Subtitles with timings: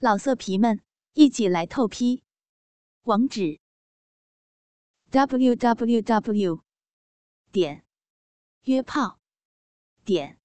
[0.00, 0.80] 老色皮们，
[1.14, 2.22] 一起来透批！
[3.02, 3.58] 网址
[5.10, 6.62] ：w w w
[7.50, 7.84] 点
[8.62, 9.18] 约炮
[10.04, 10.38] 点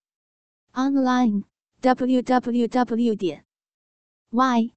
[0.72, 1.44] online
[1.82, 3.46] w w w 点
[4.32, 4.74] y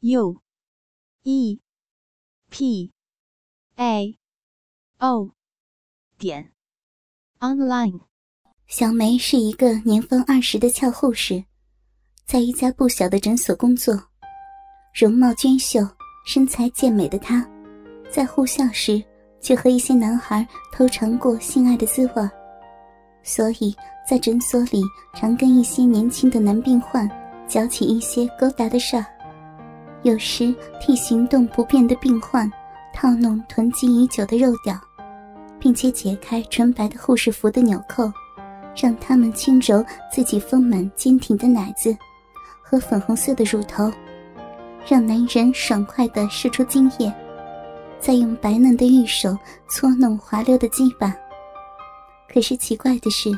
[0.00, 0.42] u
[1.22, 1.60] e
[2.50, 2.92] p
[3.76, 4.18] a
[4.98, 5.30] o
[6.18, 6.52] 点
[7.38, 8.00] online。
[8.66, 11.44] 小梅是一个年方二十的俏护士。
[12.26, 13.94] 在一家不小的诊所工作，
[14.94, 15.86] 容貌娟秀、
[16.24, 17.46] 身材健美的她，
[18.10, 19.00] 在护校时
[19.40, 22.30] 就和一些男孩偷尝过性爱的滋味，
[23.22, 23.76] 所以
[24.08, 24.82] 在诊所里
[25.14, 27.08] 常跟一些年轻的男病患
[27.46, 29.04] 搅起一些勾搭的事儿，
[30.02, 32.50] 有时替行动不便的病患
[32.94, 34.74] 套弄囤积已久的肉屌，
[35.60, 38.10] 并且解开纯白的护士服的纽扣，
[38.74, 41.94] 让他们轻揉自己丰满坚挺的奶子。
[42.74, 43.88] 和粉红色的乳头，
[44.84, 47.12] 让男人爽快地射出精液，
[48.00, 49.36] 再用白嫩的玉手
[49.68, 51.14] 搓弄滑溜的鸡巴。
[52.28, 53.30] 可是奇怪的是，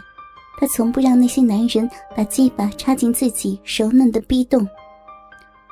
[0.58, 4.66] 他从不让那些男人把鸡巴插进自己柔嫩的逼洞，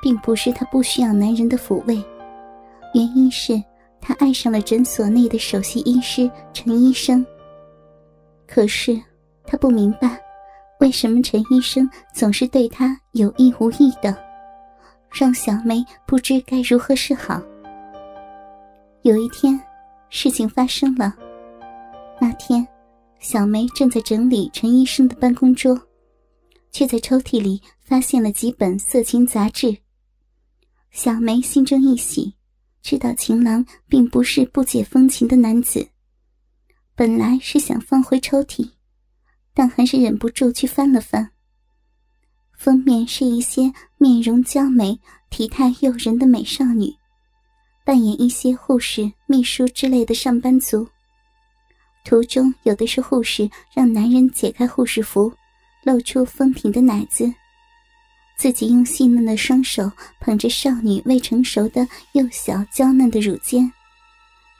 [0.01, 1.95] 并不是他不需要男人的抚慰，
[2.93, 3.59] 原因是
[3.99, 7.25] 他爱上了诊所内的首席医师陈医生。
[8.45, 8.95] 可是
[9.43, 10.24] 他不明白。
[10.79, 14.15] 为什么陈医生总是对他有意无意的，
[15.09, 17.41] 让小梅不知该如何是好？
[19.03, 19.59] 有一天，
[20.09, 21.15] 事情发生了。
[22.19, 22.67] 那天，
[23.19, 25.79] 小梅正在整理陈医生的办公桌，
[26.71, 29.75] 却在抽屉里发现了几本色情杂志。
[30.91, 32.35] 小梅心中一喜，
[32.81, 35.87] 知道情郎并不是不解风情的男子，
[36.95, 38.69] 本来是想放回抽屉。
[39.55, 41.31] 但还是忍不住去翻了翻。
[42.57, 46.93] 封面是一些面容娇美、体态诱人的美少女，
[47.83, 50.87] 扮演一些护士、秘书之类的上班族。
[52.03, 55.33] 图中有的是护士让男人解开护士服，
[55.83, 57.33] 露出丰挺的奶子，
[58.37, 63.71] 自己用细嫩的双手捧着少女未成熟的幼小娇嫩的乳尖，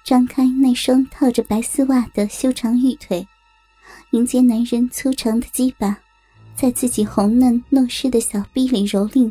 [0.04, 3.26] 张开那双套着白丝袜的修长玉腿。
[4.16, 6.00] 迎接男人粗长的鸡巴，
[6.56, 9.30] 在自己红嫩糯湿的小臂里蹂躏。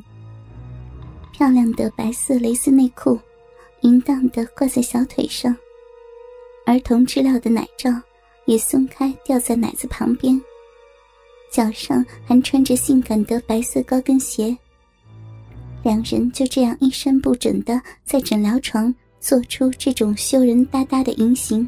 [1.33, 3.19] 漂亮的白色蕾丝内裤，
[3.81, 5.56] 淫荡的挂在小腿上，
[6.67, 7.91] 儿童织料的奶罩
[8.45, 10.39] 也松开掉在奶子旁边。
[11.51, 14.55] 脚上还穿着性感的白色高跟鞋。
[15.83, 21.66] 两人就这样衣衫不整的在诊疗床做出这种羞人哒哒的淫行。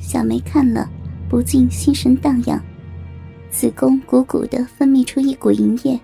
[0.00, 0.88] 小梅看了。
[1.28, 2.62] 不禁心神荡漾，
[3.50, 5.98] 子宫鼓鼓的分泌出一股淫液。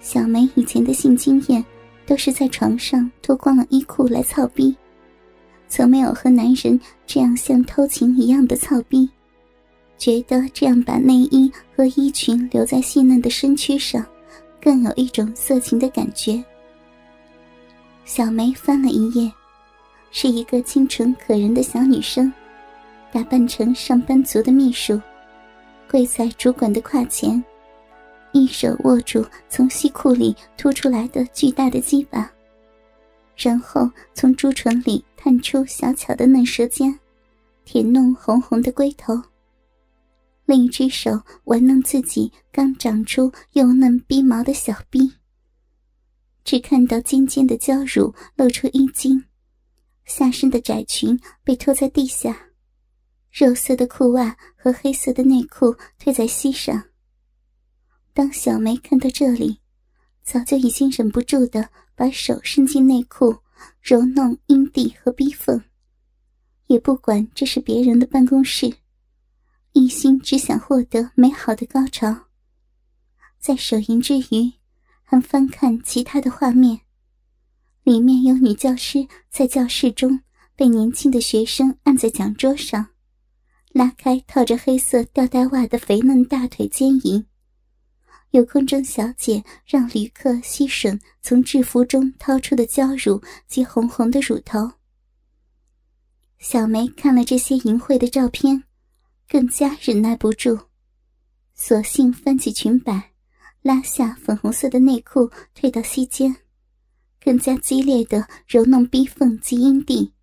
[0.00, 1.64] 小梅以前的性经验
[2.04, 4.74] 都是在床上脱光了衣裤来操逼，
[5.68, 9.08] 从没有和男人这样像偷情一样的操逼，
[9.96, 14.04] 觉得这样把内衣和衣裙留在细嫩的身躯上，
[14.60, 16.42] 更有一种色情的感觉。
[18.04, 19.32] 小梅翻了一页，
[20.10, 22.32] 是一个清纯可人的小女生。
[23.16, 25.00] 打扮成上班族的秘书，
[25.90, 27.42] 跪在主管的胯前，
[28.32, 32.30] 一手握住从西裤里凸出来的巨大的鸡巴，
[33.34, 36.94] 然后从朱唇里探出小巧的嫩舌尖，
[37.64, 39.18] 舔弄红红的龟头。
[40.44, 45.10] 另一只手玩弄自己刚长出又嫩逼毛的小逼，
[46.44, 49.24] 只看到尖尖的娇乳露出衣襟，
[50.04, 52.42] 下身的窄裙被拖在地下。
[53.38, 56.84] 肉色的裤袜和黑色的内裤推在膝上。
[58.14, 59.60] 当小梅看到这里，
[60.22, 63.36] 早就已经忍不住的把手伸进内裤，
[63.82, 65.62] 揉弄阴蒂和逼缝，
[66.68, 68.74] 也不管这是别人的办公室，
[69.72, 72.28] 一心只想获得美好的高潮。
[73.38, 74.50] 在手淫之余，
[75.04, 76.80] 还翻看其他的画面，
[77.82, 80.22] 里面有女教师在教室中
[80.54, 82.88] 被年轻的学生按在讲桌上。
[83.76, 87.26] 拉开套着黑色吊带袜的肥嫩大腿坚淫，
[88.30, 94.72] 有空中小姐让旅客吸吮从制服中掏出的娇乳及红红的乳头。
[96.38, 98.64] 小梅看了这些淫秽的照片，
[99.28, 100.58] 更加忍耐不住，
[101.54, 103.12] 索性翻起裙摆，
[103.60, 106.34] 拉下粉红色的内裤，退到膝间，
[107.22, 110.14] 更加激烈的揉弄逼缝及阴蒂。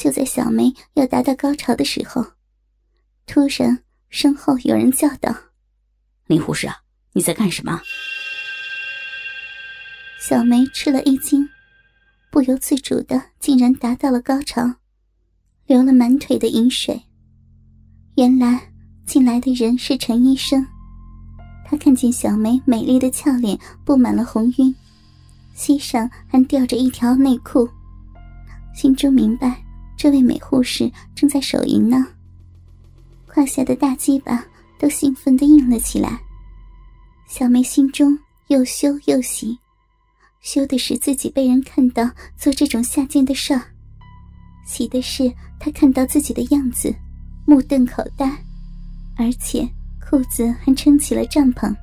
[0.00, 2.24] 就在小梅要达到高潮的时候，
[3.26, 5.30] 突然身后有人叫道
[6.26, 6.74] ：“林护士啊，
[7.12, 7.82] 你在干什么？”
[10.18, 11.46] 小梅吃了一惊，
[12.32, 14.76] 不由自主的竟然达到了高潮，
[15.66, 16.98] 流了满腿的饮水。
[18.16, 18.72] 原来
[19.04, 20.66] 进来的人是陈医生，
[21.66, 24.74] 他看见小梅美丽的俏脸布满了红晕，
[25.52, 27.68] 膝上还吊着一条内裤，
[28.74, 29.62] 心中明白
[30.00, 32.06] 这位美护士正在手淫呢。
[33.26, 34.42] 胯下的大鸡巴
[34.78, 36.18] 都兴奋的硬了起来，
[37.28, 39.58] 小梅心中又羞又喜，
[40.40, 43.60] 羞的是自己被人看到做这种下贱的事儿，
[44.64, 46.90] 喜的是她看到自己的样子，
[47.44, 48.26] 目瞪口呆，
[49.18, 49.68] 而且
[50.08, 51.76] 裤子还撑起了帐篷，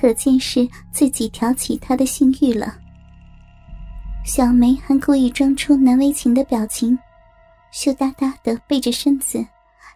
[0.00, 2.76] 可见是自己挑起她的性欲了。
[4.24, 6.98] 小梅还故意装出难为情的表情，
[7.70, 9.44] 羞答答的背着身子。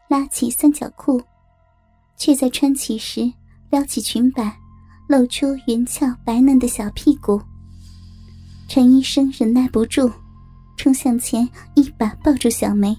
[0.06, 1.20] 拉起三角裤，
[2.16, 3.30] 却在穿起时
[3.68, 4.54] 撩起裙摆，
[5.06, 7.38] 露出圆翘白嫩的小屁股。
[8.68, 10.10] 陈医生忍耐不住，
[10.78, 12.96] 冲向前一把抱住小梅，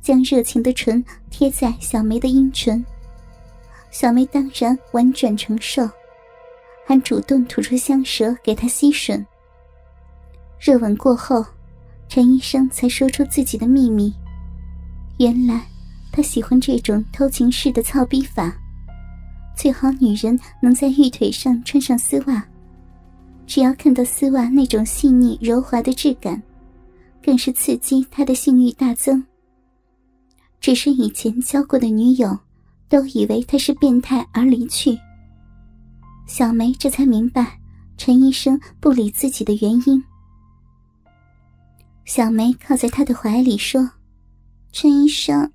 [0.00, 2.84] 将热情的唇贴在小梅的阴唇。
[3.90, 5.88] 小梅当然婉转承受，
[6.86, 9.24] 还主动吐出香舌给她吸吮。
[10.60, 11.44] 热吻过后，
[12.08, 14.12] 陈医生才说出自己的秘密：
[15.18, 15.66] 原来。
[16.12, 18.52] 他喜欢这种偷情式的操逼法，
[19.56, 22.44] 最好女人能在玉腿上穿上丝袜，
[23.46, 26.42] 只要看到丝袜那种细腻柔滑的质感，
[27.22, 29.24] 更是刺激他的性欲大增。
[30.60, 32.36] 只是以前交过的女友，
[32.88, 34.98] 都以为他是变态而离去。
[36.26, 37.56] 小梅这才明白
[37.96, 40.02] 陈医生不理自己的原因。
[42.04, 43.90] 小梅靠在他的怀里说
[44.72, 45.52] ：“陈医生。”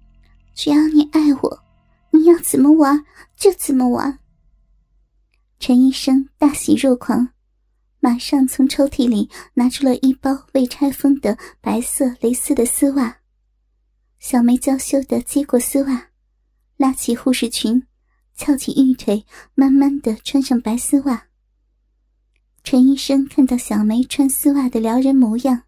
[0.56, 1.64] 只要你爱我，
[2.12, 3.04] 你要怎么玩
[3.36, 4.20] 就怎么玩。
[5.60, 7.28] 陈医生大喜若狂，
[8.00, 13.18] 马上从抽屉里拿出了一包未拆封的白色蕾丝的丝袜。
[14.18, 16.08] 小梅娇羞的接过丝袜，
[16.78, 17.86] 拉起护士裙，
[18.38, 19.26] 翘起玉腿，
[19.56, 21.28] 慢慢的穿上白丝袜。
[22.64, 25.64] 陈医生看到小梅穿丝袜的撩人模样，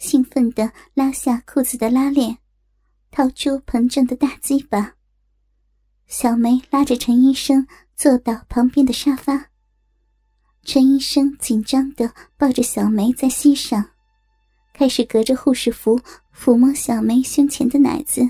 [0.00, 2.38] 兴奋的拉下裤子的拉链。
[3.12, 4.94] 掏出膨胀的大鸡巴，
[6.06, 7.66] 小梅拉着陈医生
[7.96, 9.46] 坐到旁边的沙发。
[10.62, 13.84] 陈医生紧张的抱着小梅在膝上，
[14.72, 16.00] 开始隔着护士服
[16.32, 18.22] 抚摸小梅胸前的奶子。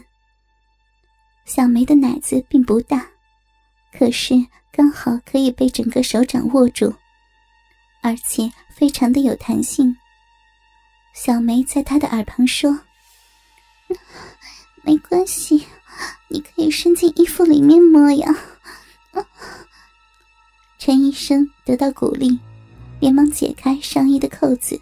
[1.44, 3.06] 小梅的奶子并不大，
[3.93, 4.34] 可是
[4.72, 6.94] 刚好可以被整个手掌握住，
[8.02, 9.94] 而且非常的有弹性。
[11.12, 12.80] 小梅在他的耳旁说。
[14.82, 15.66] 没关系，
[16.28, 18.34] 你可以伸进衣服里面摸呀。
[20.78, 22.38] 陈医生得到鼓励，
[22.98, 24.80] 连忙解开上衣的扣子，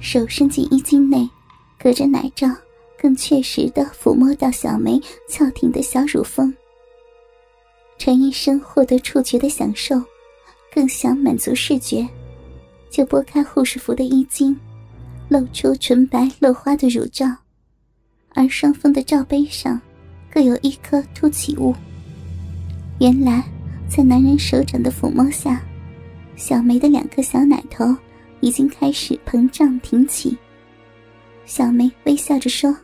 [0.00, 1.28] 手伸进衣襟内，
[1.78, 2.48] 隔着奶罩，
[2.98, 4.98] 更确实的抚摸到小梅
[5.28, 6.52] 翘挺的小乳峰。
[7.98, 10.02] 陈医生获得触觉的享受，
[10.72, 12.08] 更想满足视觉，
[12.90, 14.58] 就拨开护士服的衣襟，
[15.34, 17.26] 露出纯白落花的乳罩。
[18.34, 19.80] 而双峰的罩杯上，
[20.30, 21.74] 各有一颗凸起物。
[23.00, 23.44] 原来，
[23.88, 25.60] 在男人手掌的抚摸下，
[26.36, 27.84] 小梅的两颗小奶头
[28.38, 30.38] 已经开始膨胀挺起。
[31.46, 32.76] 小梅微笑着说：“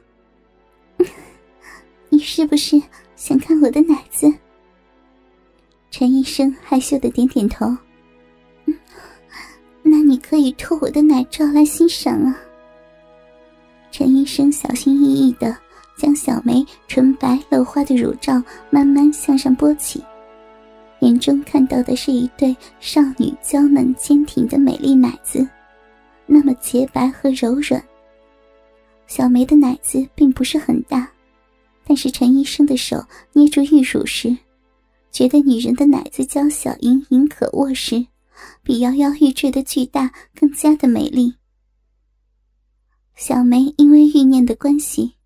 [2.11, 2.83] 你是不是
[3.15, 4.33] 想看我的奶子？”
[5.93, 7.77] 陈医生害羞的点点头
[10.11, 12.37] ：“你可以脱我的奶罩来欣赏啊。”
[13.93, 15.57] 陈医生小心翼翼的
[15.97, 20.03] 将小梅纯白露花的乳罩慢慢向上拨起，
[20.99, 25.49] 眼中看到的是一对少女娇嫩坚挺的美丽奶子，
[26.27, 27.81] 那么洁白和柔软。
[29.07, 31.09] 小梅的奶子并不是很大，
[31.87, 33.01] 但是陈医生的手
[33.33, 34.37] 捏住玉乳时，
[35.13, 38.05] 觉得女人的奶子娇小盈盈可握时，
[38.63, 41.35] 比摇摇欲坠的巨大更加的美丽。
[43.17, 45.17] 小梅因为欲念的关系，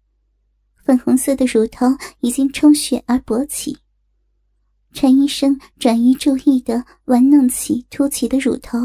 [0.84, 1.86] 粉红色的乳头
[2.20, 3.78] 已经充血而勃起。
[4.92, 8.78] 陈医生转移注意的玩弄起凸起的乳头，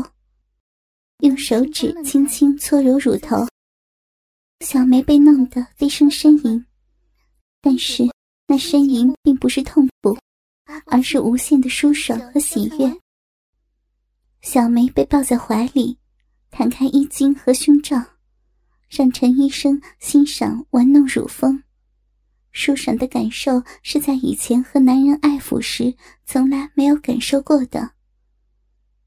[1.19, 3.48] 用手指轻轻搓揉乳头。
[4.65, 6.65] 小梅被弄得低声呻吟，
[7.62, 8.03] 但是
[8.48, 10.17] 那呻吟并不是痛苦，
[10.88, 12.91] 而是无限的舒爽和喜悦。
[14.41, 15.98] 小梅被抱在怀里，
[16.50, 18.01] 弹开衣襟和胸罩。
[18.89, 21.62] 让陈医生欣赏玩弄乳峰，
[22.51, 25.93] 舒爽的感受是在以前和男人爱抚时
[26.25, 27.91] 从来没有感受过的。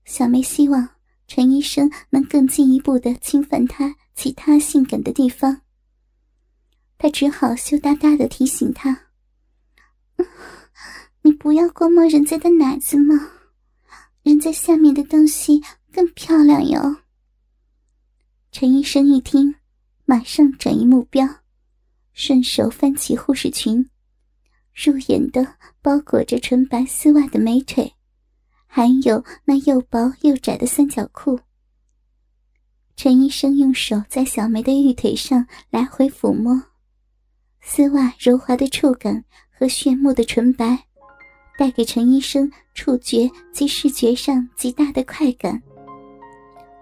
[0.05, 0.89] 小梅希望
[1.27, 5.63] 陈医生能更进一步的侵犯她其他性感的地方。
[6.97, 9.07] 她只好羞答答的提醒他
[11.23, 13.33] ：“你不要光摸人家的奶子嘛，
[14.23, 15.61] 人家下面的东西
[15.93, 16.97] 更漂亮哟。”
[18.53, 19.55] 陈医生一听，
[20.05, 21.27] 马上转移目标，
[22.13, 23.89] 顺手翻起护士裙，
[24.75, 27.95] 入眼的包裹着纯白丝袜的美腿，
[28.67, 31.41] 还有那又薄又窄的三角裤。
[32.95, 36.63] 陈医生用手在小梅的玉腿上来回抚摸。
[37.63, 40.87] 丝袜柔滑的触感和炫目的纯白，
[41.63, 45.63] 带给陈医生触觉及视觉上极大的快感。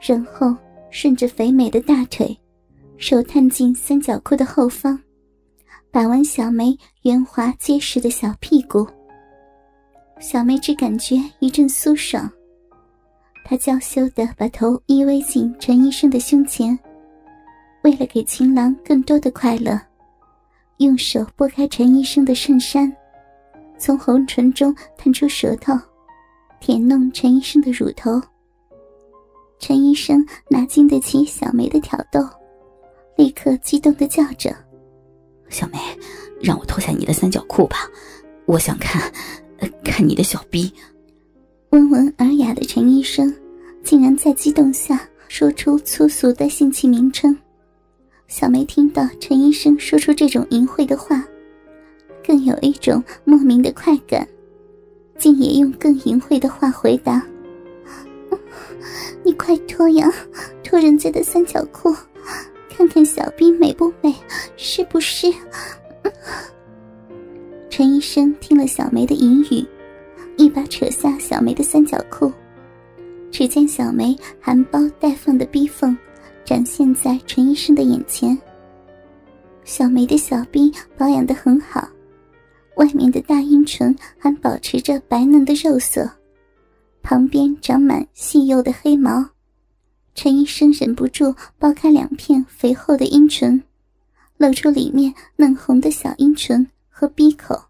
[0.00, 0.56] 然后
[0.90, 2.34] 顺着肥美的大腿，
[2.96, 4.98] 手探进三角裤的后方，
[5.90, 8.88] 把玩小梅圆滑结实的小屁股。
[10.18, 12.26] 小梅只感觉一阵酥爽，
[13.44, 16.78] 她娇羞地把头依偎进陈医生的胸前，
[17.82, 19.78] 为了给情郎更多的快乐。
[20.78, 22.90] 用手拨开陈医生的衬衫，
[23.80, 25.72] 从红唇中探出舌头，
[26.60, 28.20] 舔弄陈医生的乳头。
[29.58, 32.20] 陈医生哪经得起小梅的挑逗，
[33.16, 34.54] 立刻激动的叫着
[35.48, 35.78] ：“小梅，
[36.42, 37.88] 让我脱下你的三角裤吧，
[38.44, 39.10] 我想看，
[39.82, 40.70] 看你的小逼。”
[41.70, 43.34] 温文尔雅的陈医生，
[43.82, 47.34] 竟然在激动下说出粗俗的性器名称。
[48.28, 51.24] 小梅听到陈医生说出这种淫秽的话，
[52.30, 54.24] 更有一种莫名的快感，
[55.18, 57.20] 竟也用更淫秽的话回答
[59.24, 60.08] ：“你快脱呀，
[60.62, 61.92] 脱人家的三角裤，
[62.68, 64.14] 看看小兵美不美，
[64.56, 65.26] 是不是？”
[67.68, 69.66] 陈医生听了小梅的淫语，
[70.36, 72.32] 一把扯下小梅的三角裤，
[73.32, 75.98] 只见小梅含苞待放的逼缝。
[76.44, 78.38] 展现在陈医生的眼前。
[79.64, 81.88] 小梅的小兵保养的很好，
[82.80, 86.10] 外面的大阴唇还保持着白嫩的肉色，
[87.02, 89.28] 旁边长满细幼的黑毛。
[90.14, 93.62] 陈医生忍不住剥开两片肥厚的阴唇，
[94.38, 97.66] 露出里面嫩红的小阴唇和鼻口，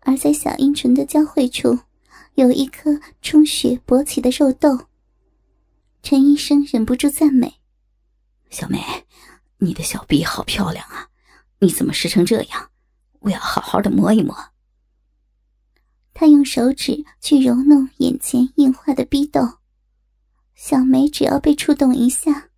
[0.00, 1.78] 而在小阴唇的交汇处，
[2.34, 4.86] 有一颗充血勃起的肉豆。
[6.02, 7.60] 陈医生忍不住赞美。
[8.48, 8.80] 小梅，
[9.58, 11.08] 你的小臂好漂亮啊！
[11.58, 12.70] 你怎么湿成这样？
[13.20, 14.36] 我要好好的摸一摸。
[16.14, 19.40] 他用手指去揉弄眼前硬化的逼豆，
[20.54, 22.48] 小梅只要被触动一下，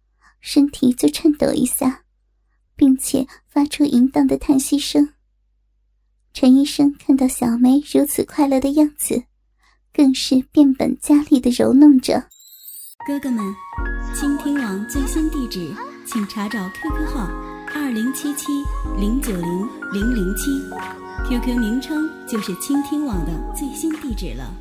[0.40, 2.04] 身体就颤抖一下，
[2.74, 5.12] 并且发出淫荡的叹息声。
[6.32, 9.24] 陈医生看到小梅如此快乐的样子，
[9.92, 12.28] 更是变本加厉的揉弄着。
[13.06, 13.44] 哥哥们，
[14.14, 15.74] 倾听网最新地址，
[16.06, 18.46] 请查找 QQ 号二零七七
[18.98, 19.42] 零九零
[19.92, 20.50] 零零七
[21.28, 24.54] ，QQ 名称就是倾听网的最新地址了。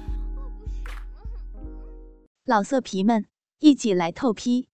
[2.45, 3.27] 老色皮们，
[3.59, 4.67] 一起来透批，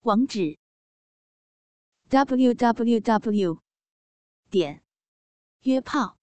[0.00, 0.58] 网址
[2.08, 3.58] ：w w w
[4.50, 4.82] 点
[5.62, 6.18] 约炮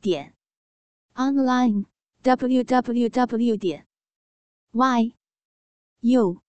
[0.00, 0.36] 点
[1.14, 1.86] online
[2.22, 3.86] w w w 点
[4.72, 5.14] y。
[6.02, 6.40] U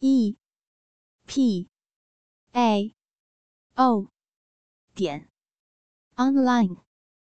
[0.00, 0.36] E
[1.26, 1.70] P
[2.52, 2.94] A
[3.78, 4.08] O
[4.94, 5.28] 点
[6.16, 6.85] online。